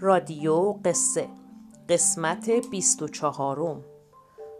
رادیو 0.00 0.72
قصه. 0.84 1.28
قسمت 1.88 2.50
بیست 2.70 3.02
و 3.02 3.08
چهارم. 3.08 3.84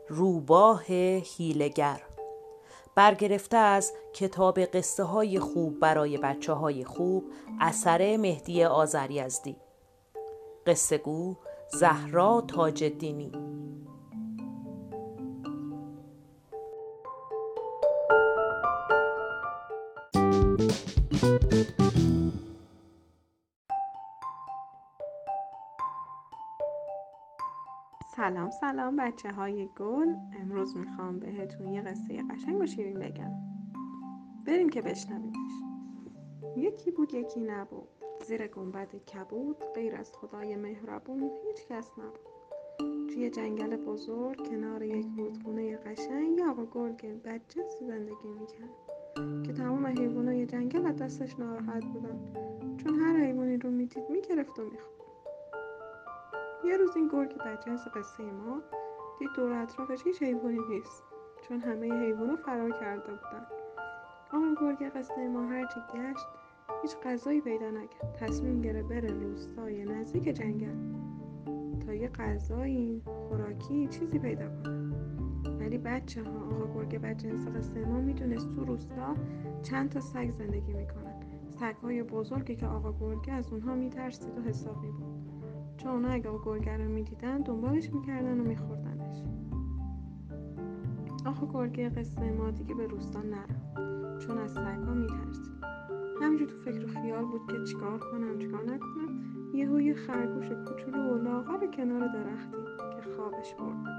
روباه 0.09 0.85
هیلگر 0.87 2.03
برگرفته 2.95 3.57
از 3.57 3.93
کتاب 4.13 4.61
قصه 4.61 5.03
های 5.03 5.41
خوب 5.41 5.81
برای 5.81 6.19
بچه 6.19 6.53
های 6.53 6.85
خوب 6.85 7.25
اثر 7.61 8.17
مهدی 8.17 8.65
آزریزدی 8.65 9.57
قصه 10.67 10.99
گو 10.99 11.37
زهرا 11.73 12.45
تاجدینی. 12.49 13.33
سلام 28.39 28.51
سلام 28.51 28.97
بچه 28.97 29.31
های 29.33 29.69
گل. 29.77 30.15
امروز 30.41 30.77
می‌خوام 30.77 31.19
بهتون 31.19 31.69
یه 31.69 31.83
قصه 31.83 32.23
قشنگ 32.31 32.61
و 32.61 32.67
شیرین 32.67 32.99
بگم. 32.99 33.31
بریم 34.47 34.69
که 34.69 34.83
بشنویمش. 34.83 35.53
یکی 36.57 36.91
بود 36.91 37.15
یکی 37.15 37.41
نبود. 37.41 37.89
زیر 38.27 38.47
گنبد 38.47 38.95
کبود 38.95 39.57
غیر 39.75 39.97
از 39.97 40.13
خدای 40.13 40.57
مهربون 40.57 41.23
هیچ 41.23 41.67
کس 41.69 41.91
نبود. 41.99 43.09
توی 43.09 43.31
جنگل 43.31 43.77
بزرگ 43.77 44.51
کنار 44.51 44.83
یک 44.83 45.07
رودخونه 45.17 45.77
قشنگ 45.77 46.39
یه 46.39 46.47
آقا 46.47 46.67
گرگ 46.73 47.23
بدجنسی 47.23 47.87
زندگی 47.87 48.29
می‌کرد. 48.41 49.43
که 49.47 49.53
تمام 49.53 49.87
حیوانای 49.87 50.47
جنگل 50.47 50.87
از 50.87 50.97
دستش 50.97 51.39
ناراحت 51.39 51.85
بودن. 51.85 52.19
چون 52.77 52.95
هر 52.95 53.17
حیوانی 53.17 53.57
رو 53.57 53.71
می‌دید 53.71 54.11
می‌گرفت 54.11 54.59
و 54.59 54.63
می‌خورد. 54.63 54.98
یه 56.69 56.77
روز 56.77 56.97
این 56.97 57.09
گرگ 57.09 57.39
بدجنس 57.39 57.89
قصه 57.89 58.23
ما 58.23 58.63
دید 59.19 59.29
دور 59.37 59.53
اطرافش 59.53 60.07
هیچ 60.07 60.23
حیوانی 60.23 60.59
نیست 60.71 61.03
چون 61.43 61.61
همه 61.61 61.93
حیوانا 61.93 62.37
فرار 62.37 62.71
کرده 62.71 63.13
بودن. 63.13 63.47
آقا 64.33 64.55
گرگ 64.61 64.93
قصه 64.97 65.29
ما 65.29 65.47
هرچی 65.47 65.81
گشت 65.95 66.27
هیچ 66.83 66.97
غذایی 67.05 67.41
پیدا 67.41 67.71
نکرد. 67.71 68.13
تصمیم 68.21 68.61
گرفت 68.61 68.89
بره 68.89 69.11
روستای 69.11 69.85
نزدیک 69.85 70.25
جنگل. 70.25 70.77
تا 71.87 71.95
یه 71.95 72.09
غذایی 72.09 73.03
خوراکی 73.29 73.87
چیزی 73.87 74.19
پیدا 74.19 74.49
کنه. 74.49 74.95
ولی 75.61 75.79
بچه 75.79 76.23
ها 76.23 76.31
آقا 76.31 76.75
گرگ 76.75 77.01
بدجنس 77.01 77.49
قصه 77.49 77.85
ما 77.85 78.01
می‌دونست 78.01 78.51
تو 78.51 78.65
روستا 78.65 79.15
چند 79.63 79.91
تا 79.91 80.01
سگ 80.01 80.31
زندگی 80.31 80.73
می‌کنن. 80.73 81.21
سگ 81.49 81.75
های 81.83 82.03
بزرگی 82.03 82.57
که 82.57 82.67
آقا 82.67 82.93
گرگ 82.93 83.31
از 83.33 83.53
اونها 83.53 83.75
میترسید 83.75 84.39
و 84.39 84.43
حسابی 84.43 84.91
بود 84.91 85.18
چون 85.79 85.91
اونا 85.91 86.09
اگه 86.09 86.31
گرگه 86.45 86.77
رو 86.77 86.89
می‌دیدن 86.89 87.41
دنبالش 87.41 87.93
می‌کردن 87.93 88.41
و 88.41 88.45
میخوردنش. 88.45 89.23
آخه 91.27 91.47
گرگه 91.53 91.89
قصه 91.89 92.31
ما 92.31 92.51
دیگه 92.51 92.75
به 92.75 92.87
روستا 92.87 93.23
نرفت. 93.23 93.75
چون 94.19 94.39
از 94.39 94.53
سگها 94.53 94.95
میترسید. 94.95 95.59
همینجور 96.23 96.49
تو 96.49 96.57
فکر 96.57 96.85
و 96.85 96.89
خیال 96.89 97.25
بود 97.25 97.47
که 97.47 97.65
چیکار 97.65 97.99
کنم 97.99 98.39
چیکار 98.39 98.63
نکنم 98.63 99.23
یهو 99.55 99.81
یه 99.81 99.95
خرگوش 99.95 100.49
کوچولو 100.49 101.15
و 101.15 101.23
لاغر 101.23 101.67
کنار 101.67 102.09
درختی 102.09 102.57
که 102.97 103.11
خوابش 103.17 103.55
برده 103.55 103.91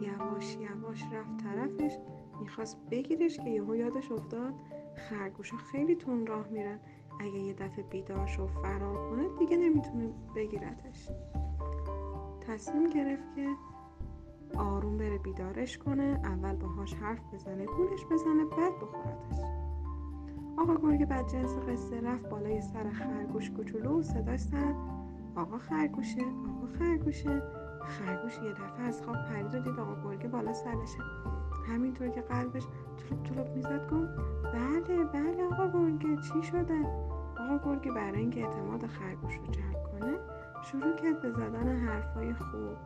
یواش 0.00 0.56
یواش 0.56 1.02
رفت 1.12 1.36
طرفش 1.36 1.98
می‌خواست 2.40 2.78
بگیرش 2.90 3.36
که 3.36 3.50
یهو 3.50 3.76
یادش 3.76 4.12
افتاد 4.12 4.54
خرگوشا 4.96 5.56
خیلی 5.56 5.96
تون 5.96 6.26
راه 6.26 6.48
میرن. 6.48 6.78
اگه 7.20 7.38
یه 7.38 7.52
دفعه 7.52 7.84
بیدار 7.84 8.26
شو 8.26 8.46
فرار 8.46 9.10
کنه 9.10 9.28
دیگه 9.38 9.56
نمی‌تونه 9.56 10.10
بگیرتش 10.36 11.08
تصمیم 12.40 12.90
گرفت 12.90 13.34
که 13.36 13.48
آروم 14.58 14.98
بره 14.98 15.18
بیدارش 15.18 15.78
کنه 15.78 16.20
اول 16.24 16.56
باهاش 16.56 16.94
حرف 16.94 17.34
بزنه 17.34 17.66
گولش 17.66 18.04
بزنه 18.04 18.44
بعد 18.44 18.72
بخورتش 18.82 19.66
آقا 20.58 20.74
گرگ 20.74 21.08
بدجنس 21.08 21.58
قصه 21.58 22.00
رفت 22.00 22.28
بالای 22.28 22.60
سر 22.60 22.90
خرگوش 22.90 23.50
کوچولو 23.50 23.98
و 23.98 24.02
صداش 24.02 24.40
زد. 24.40 24.74
آقا 25.36 25.58
خرگوشه 25.58 26.22
آقا 26.22 26.66
خرگوشه. 26.78 27.42
خرگوش 27.86 28.38
یه 28.38 28.52
دفعه 28.52 28.82
از 28.82 29.02
خواب 29.02 29.16
پرید 29.16 29.54
و 29.54 29.58
دید 29.58 29.80
آقا 29.80 30.02
گرگ 30.04 30.30
بالا 30.30 30.52
سرشه. 30.52 30.98
همینطور 31.68 32.08
که 32.08 32.20
قلبش 32.20 32.66
تلوب 33.14 33.48
می‌زد 33.54 33.90
گفت 33.90 34.08
بله 34.54 35.04
بله 35.04 35.44
آقا 35.44 35.68
گرگه 35.68 36.16
چی 36.22 36.42
شده؟ 36.42 36.86
آقا 37.40 37.58
گرگه 37.64 37.90
برای 37.92 38.20
اینکه 38.20 38.46
اعتماد 38.46 38.86
خرگوش 38.86 39.34
رو 39.34 39.46
جلب 39.46 39.82
کنه 39.82 40.16
شروع 40.62 40.96
کرد 40.96 41.22
به 41.22 41.30
زدن 41.30 41.76
حرفای 41.76 42.34
خوب. 42.34 42.76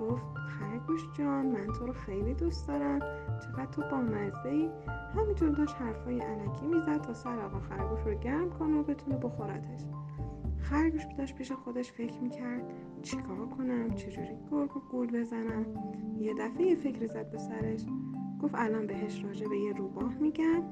گفت 0.00 0.24
خرگوش 0.36 1.00
جان 1.12 1.46
من 1.46 1.66
تو 1.66 1.86
رو 1.86 1.92
خیلی 1.92 2.34
دوست 2.34 2.68
دارم 2.68 3.00
چقدر 3.40 3.66
تو 3.66 3.82
بامزه 3.90 4.48
ای 4.48 4.70
همینطور 5.14 5.48
داشت 5.48 5.76
حرفای 5.76 6.20
علکی 6.20 6.66
می‌زد 6.66 7.00
تا 7.00 7.14
سر 7.14 7.38
آقا 7.38 7.60
خرگوش 7.60 8.00
رو 8.06 8.14
گرم 8.14 8.50
کنه 8.50 8.80
و 8.80 8.82
بتونه 8.82 9.16
بخورتش. 9.16 9.84
خرگوش 10.58 11.02
داشت 11.18 11.34
پیش 11.34 11.52
خودش 11.52 11.92
فکر 11.92 12.20
می‌کرد 12.20 12.62
چیکار 13.02 13.46
کنم 13.58 13.94
چجوری 13.94 14.36
گرگ 14.50 14.76
و 14.76 14.80
گول 14.80 15.20
بزنم؟ 15.20 15.66
یه 16.20 16.34
دفعه 16.34 16.66
یه 16.66 16.74
فکر 16.76 17.06
زد 17.06 17.30
به 17.30 17.38
سرش. 17.38 17.86
گفت 18.42 18.54
الان 18.54 18.86
بهش 18.86 19.24
راجع 19.24 19.48
به 19.48 19.58
یه 19.58 19.72
روباه 19.72 20.14
میگم 20.14 20.62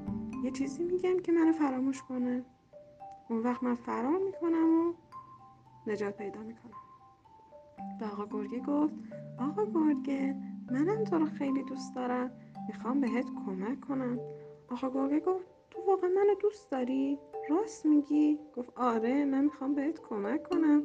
یه 0.44 0.50
چیزی 0.50 0.84
میگم 0.84 1.19
که 1.19 1.32
منو 1.32 1.53
فراموش 1.53 2.03
کنه. 2.03 2.44
اون 3.28 3.41
وقت 3.43 3.62
من 3.62 3.75
فرار 3.75 4.19
می‌کنم 4.19 4.69
و 4.81 4.93
نجات 5.87 6.16
پیدا 6.16 6.41
می‌کنم. 6.41 6.81
به 8.00 8.06
آقا 8.06 8.27
گرگه 8.27 8.60
گفت 8.60 8.94
آقا 9.38 9.65
گرگه 9.65 10.37
منم 10.71 11.04
تو 11.04 11.19
رو 11.19 11.27
خیلی 11.27 11.62
دوست 11.62 11.94
دارم 11.94 12.31
می‌خوام 12.69 13.00
بهت 13.00 13.27
کمک 13.47 13.81
کنم. 13.81 14.19
آقا 14.71 14.91
گرگه 14.91 15.21
گفت 15.21 15.47
تو 15.71 15.83
واقعا 15.87 16.10
منو 16.10 16.34
دوست 16.34 16.71
داری؟ 16.71 17.19
راست 17.50 17.87
میگی؟ 17.87 18.38
گفت 18.56 18.72
آره 18.77 19.25
من 19.25 19.44
می‌خوام 19.44 19.75
بهت 19.75 20.00
کمک 20.00 20.43
کنم. 20.43 20.83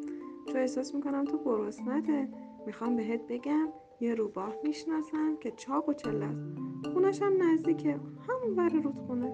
چون 0.47 0.61
احساس 0.61 0.95
می‌کنم 0.95 1.25
تو 1.25 1.43
گرسنته 1.45 2.29
می‌خوام 2.65 2.95
بهت 2.95 3.21
بگم 3.27 3.67
یه 4.01 4.15
روباه 4.15 4.55
می‌شناسم 4.63 5.37
که 5.39 5.51
چاق 5.51 5.89
و 5.89 5.93
چله 5.93 6.25
است. 6.25 6.45
خونش 6.93 7.21
هم 7.21 7.33
نزدیکه. 7.43 7.99
همون 8.29 8.55
ور 8.57 8.69
رودخونه. 8.69 9.33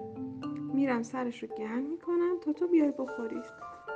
میرم 0.74 1.02
سرش 1.02 1.42
رو 1.42 1.48
گرم 1.58 1.82
می‌کنم 1.82 2.36
تا 2.40 2.52
تو 2.52 2.68
بیای 2.68 2.92
بخوریش 2.98 3.46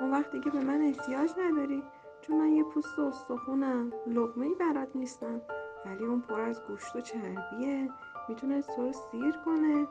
اون 0.01 0.11
وقت 0.11 0.33
دیگه 0.33 0.51
به 0.51 0.65
من 0.65 0.81
احتیاج 0.81 1.31
نداری. 1.39 1.83
چون 2.21 2.39
من 2.39 2.49
یه 2.49 2.65
پوست 2.65 2.99
و 2.99 3.03
استخونم. 3.03 3.91
لقمه 4.07 4.47
ای 4.47 4.55
برات 4.61 4.97
نیستم. 4.97 5.41
ولی 5.87 6.05
اون 6.05 6.21
پر 6.21 6.41
از 6.41 6.63
گوشت 6.69 6.97
و 6.97 7.01
چربیه. 7.01 7.89
می‌تونه 8.29 8.63
تو 8.63 8.83
رو 8.83 8.93
سیر 8.93 9.35
کنه. 9.45 9.87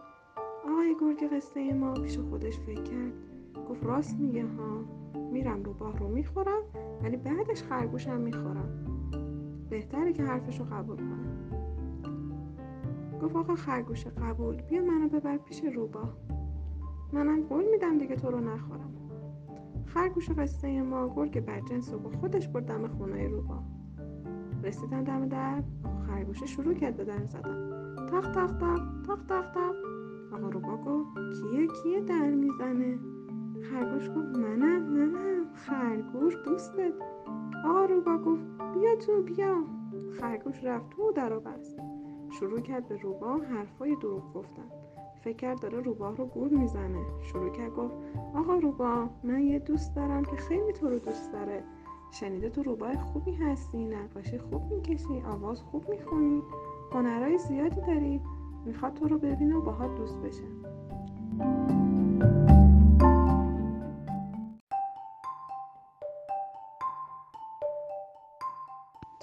آقای 0.64 0.96
گرگ 1.02 1.34
قصه 1.34 1.74
ما 1.74 1.94
پیش 1.94 2.20
خودش 2.20 2.60
فکر 2.60 2.84
کرد. 2.84 3.14
گفت 3.70 3.84
راست 3.84 4.20
میگه 4.20 4.46
ها. 4.46 4.86
میرم 5.32 5.64
روباه 5.64 6.00
رو 6.00 6.08
می‌خورم. 6.08 6.64
ولی 7.04 7.18
بعدش 7.18 7.64
خرگوشم 7.64 8.20
می‌خورم. 8.20 8.91
بهتره 9.72 10.14
که 10.14 10.24
حرفش 10.24 10.60
رو 10.60 10.66
قبول 10.66 10.98
کنم 10.98 11.32
گفت 13.22 13.36
آقا 13.36 13.56
خرگوش 13.56 14.08
قبول. 14.08 14.56
بیا 14.62 14.82
منو 14.82 15.10
ببر 15.10 15.38
پیش 15.38 15.64
روباه 15.64 16.18
منم 17.14 17.44
قول 17.44 17.64
میدم 17.72 17.98
دیگه 17.98 18.16
تو 18.16 18.32
رو 18.32 18.40
نخورم. 18.40 18.94
خرگوش 19.86 20.30
قصه 20.30 20.82
ما 20.82 21.14
گرگ 21.16 21.46
بدجنس 21.46 21.94
رو 21.94 22.00
با 22.00 22.10
خودش 22.10 22.48
برد 22.48 22.66
دم 22.66 22.88
خونه 22.88 23.28
روباه 23.28 23.64
رسیدن 24.64 25.04
دم 25.04 25.28
در 25.28 25.64
خرگوشه 26.08 26.46
شروع 26.46 26.74
کرد 26.74 26.98
به 26.98 27.04
در 27.04 27.26
زدن. 27.26 27.86
تق 28.10 28.32
تق 28.32 28.58
تق 28.58 28.82
تق 29.08 29.26
تق 29.28 29.52
تق. 29.52 29.76
آقا 30.34 30.50
روبا 30.50 30.78
گفت 30.78 31.18
کیه 31.18 31.68
کیه 31.68 32.02
در 32.02 32.30
می‌زنه؟ 32.30 33.00
خرگوش 33.62 34.10
گفت 34.10 34.38
منم 34.38 34.82
منم. 34.82 35.46
خرگوش 35.54 36.36
دوستت. 36.46 36.94
آقا 37.66 37.86
روبا 37.86 38.18
گفت 38.18 38.44
بیا 38.74 38.96
تو 38.96 39.22
بیا. 39.22 39.56
خرگوش 40.20 40.64
رفت 40.64 40.90
تو 40.90 41.12
در 41.12 41.40
بست 41.40 41.80
شروع 42.30 42.60
کرد 42.60 42.88
به 42.88 42.98
روبا 42.98 43.38
حرفای 43.38 43.96
دروغ 43.96 44.34
گفتن. 44.34 44.66
فکر 45.24 45.36
کرد 45.36 45.60
داره 45.60 45.80
روباه 45.80 46.16
رو 46.16 46.26
گول 46.26 46.50
می‌زنه. 46.50 47.06
شروع 47.22 47.50
کرد 47.50 47.76
گفت 47.76 47.96
آقا 48.36 48.56
روبا 48.56 49.10
من 49.24 49.42
یه 49.42 49.60
دوست 49.60 49.96
دارم 49.96 50.26
که 50.26 50.36
خیلی 50.36 50.74
تو 50.74 50.90
رو 50.90 51.00
دوست 51.00 51.32
داره. 51.34 51.64
شنیده 52.12 52.50
تو 52.50 52.64
روباه 52.64 52.96
خوبی 52.98 53.32
هستی 53.32 53.86
نقاشی 53.86 54.38
خوب 54.38 54.74
می‌کشی 54.74 55.22
آواز 55.26 55.62
خوب 55.62 55.90
می‌خونی. 55.90 56.44
هنرهای 56.94 57.38
زیادی 57.38 57.82
داری. 57.82 58.22
می‌خواد 58.66 58.94
تو 58.94 59.08
رو 59.08 59.18
ببینه 59.18 59.56
و 59.56 59.62
باهات 59.62 59.96
دوست 59.96 60.22
بشه. 60.22 60.44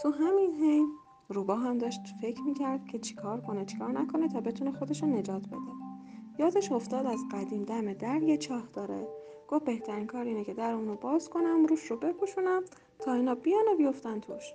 تو 0.03 0.11
همین 0.11 0.55
حین 0.55 0.93
روبا 1.29 1.55
هم 1.55 1.79
داشت 1.79 2.01
فکر 2.21 2.43
می‌کرد 2.43 2.87
که 2.87 2.99
چیکار 2.99 3.41
کنه 3.41 3.65
چیکار 3.65 3.93
نکنه 3.93 4.29
تا 4.29 4.41
بتونه 4.41 4.73
خودش 4.73 5.03
رو 5.03 5.09
نجات 5.09 5.47
بده. 5.47 5.59
یادش 6.39 6.73
افتاد 6.73 7.07
از 7.07 7.21
قدیم 7.33 7.63
دم 7.63 7.93
در 7.93 8.23
یه 8.23 8.37
چاه 8.37 8.63
داره. 8.73 9.09
گفت 9.49 9.65
بهترین 9.65 10.07
کار 10.07 10.25
اینه 10.25 10.45
که 10.45 10.55
در 10.55 10.73
اونو 10.73 10.97
باز 10.97 11.31
کنم 11.31 11.67
روش 11.67 11.91
رو 11.91 11.97
بپوشونم 11.97 12.63
تا 12.99 13.13
اینا 13.13 13.35
بیان 13.35 13.65
و 13.73 13.77
بیفتن 13.77 14.21
توش. 14.21 14.53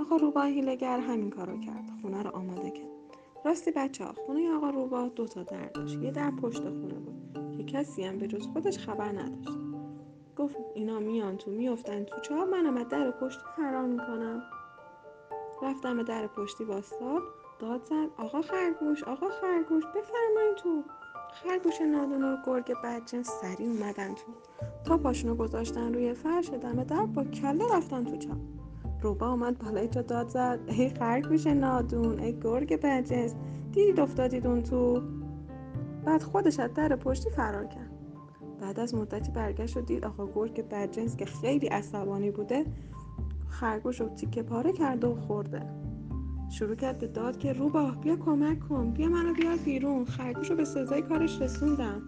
آقا 0.00 0.16
روبا 0.16 0.42
هیلگر 0.42 1.00
همین 1.00 1.30
کارو 1.30 1.60
کرد. 1.60 1.90
خونه 2.02 2.22
رو 2.22 2.36
آماده 2.36 2.70
کرد. 2.70 2.88
راستی 3.44 3.70
بچه 3.70 4.04
ها 4.04 4.12
خونه 4.26 4.50
آقا 4.50 4.70
روبا 4.70 5.08
دو 5.08 5.26
تا 5.26 5.42
در 5.42 5.66
داشت. 5.66 5.98
یه 5.98 6.10
در 6.10 6.30
پشت 6.30 6.62
خونه 6.62 6.94
بود. 6.94 7.56
که 7.56 7.64
کسی 7.64 8.04
هم 8.04 8.18
به 8.18 8.26
جز 8.26 8.46
خودش 8.46 8.78
خبر 8.78 9.12
نداشت. 9.12 9.58
گفت 10.36 10.56
اینا 10.74 10.98
میان 10.98 11.36
تو 11.36 11.50
میافتن 11.50 12.04
تو 12.04 12.20
چهار 12.20 12.46
منم 12.46 12.76
از 12.76 12.88
در 12.88 13.10
پشتی 13.10 13.42
فرار 13.56 13.86
می‌کنم. 13.86 14.42
رفتم 15.62 15.96
به 15.96 16.02
در 16.02 16.26
پشتی 16.26 16.64
باستاد 16.64 17.22
داد 17.58 17.84
زد 17.84 18.08
آقا 18.16 18.42
خرگوش 18.42 19.04
آقا 19.04 19.28
خرگوش 19.40 19.84
بفرمایید 19.84 20.56
تو. 20.56 20.82
خرگوش 21.32 21.80
نادون 21.80 22.24
و 22.24 22.36
گرگ 22.46 22.74
بدجنس 22.84 23.30
سریع 23.30 23.68
اومدن 23.68 24.14
تو. 24.14 24.32
تا 24.84 24.98
پاشونو 24.98 25.34
گذاشتن 25.34 25.94
روی 25.94 26.14
فرش 26.14 26.50
دم 26.50 26.84
در 26.84 27.06
با 27.06 27.24
کله 27.24 27.76
رفتن 27.76 28.04
تو 28.04 28.16
چپ 28.16 28.36
روبا 29.02 29.30
اومد 29.30 29.58
بالای 29.58 29.88
تو 29.88 30.02
داد 30.02 30.28
زد 30.28 30.60
ای 30.66 30.88
خرگوش 30.88 31.46
نادون 31.46 32.18
ای 32.18 32.40
گرگ 32.40 32.80
بدجنس 32.80 33.34
دیدید 33.72 34.00
افتادید 34.00 34.46
اون 34.46 34.62
تو؟ 34.62 35.02
بعد 36.04 36.22
خودش 36.22 36.60
از 36.60 36.74
در 36.74 36.96
پشتی 36.96 37.30
فرار 37.30 37.66
کرد. 37.66 37.90
بعد 38.60 38.80
از 38.80 38.94
مدتی 38.94 39.32
برگشت 39.32 39.76
و 39.76 39.80
دید 39.80 40.04
آقا 40.04 40.26
گرگ 40.26 40.68
بدجنس 40.68 41.16
که 41.16 41.24
خیلی 41.24 41.66
عصبانی 41.66 42.30
بوده 42.30 42.64
خرگوش 43.48 44.00
رو 44.00 44.08
تیکه 44.08 44.42
پاره 44.42 44.72
کرده 44.72 45.06
و 45.06 45.14
خورده. 45.14 45.62
شروع 46.50 46.74
کرد 46.74 46.98
به 46.98 47.06
داد 47.06 47.38
که 47.38 47.52
روباه 47.52 48.00
بیا 48.00 48.16
کمک 48.16 48.68
کن 48.68 48.90
بیا 48.90 49.08
منو 49.08 49.34
بیار 49.34 49.56
بیرون. 49.56 50.04
خرگوش 50.04 50.50
رو 50.50 50.56
به 50.56 50.64
سزای 50.64 51.02
کارش 51.02 51.42
رسوندم. 51.42 52.02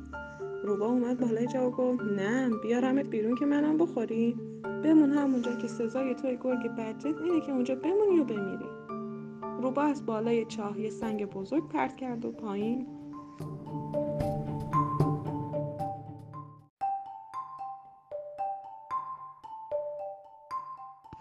روبا 0.65 0.87
اومد 0.87 1.21
بالای 1.21 1.47
جا 1.47 1.69
و 1.69 1.71
گفت 1.71 2.03
نه 2.03 2.51
بیارمت 2.63 3.07
بیرون 3.07 3.35
که 3.35 3.47
منم 3.47 3.79
بخوری. 3.79 4.37
بمون 4.85 5.13
همونجا 5.13 5.57
که 5.57 5.69
سزای 5.69 6.15
توی 6.15 6.39
گرگ 6.43 6.69
بدجت 6.77 7.21
اینه 7.25 7.41
که 7.41 7.53
اونجا 7.53 7.75
بمونی 7.75 8.21
و 8.21 8.25
بمیری. 8.25 8.71
روبا 9.63 9.83
از 9.83 10.07
بالای 10.07 10.45
چاه 10.45 10.81
یه 10.81 10.91
سنگ 10.91 11.25
بزرگ 11.25 11.69
پرت 11.69 11.97
کرد 11.97 12.25
و 12.25 12.33
پایین 12.33 12.87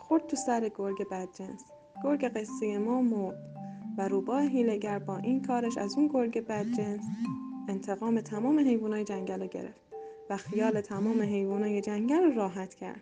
خورد 0.09 0.27
تو 0.27 0.35
سر 0.35 0.69
گرگ 0.75 1.09
بدجنس. 1.09 1.65
گرگ 2.03 2.25
قصه 2.25 2.77
ما 2.77 3.01
مرد 3.01 3.37
و 3.97 4.07
روباه 4.07 4.41
هیلگر 4.41 4.99
با 4.99 5.17
این 5.17 5.41
کارش 5.41 5.77
از 5.77 5.97
اون 5.97 6.07
گرگ 6.07 6.47
بدجنس 6.47 7.01
انتقام 7.67 8.21
تمام 8.21 8.59
حیوانای 8.59 9.03
جنگل 9.03 9.41
رو 9.41 9.47
گرفت 9.47 9.81
و 10.29 10.37
خیال 10.37 10.81
تمام 10.81 11.21
حیوانای 11.21 11.81
جنگل 11.81 12.23
رو 12.23 12.31
راحت 12.31 12.73
کرد. 12.73 13.01